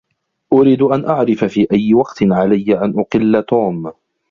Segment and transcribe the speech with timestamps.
[0.53, 3.91] أريد أن أعرف في أي وقت علي أن أقلّ توم.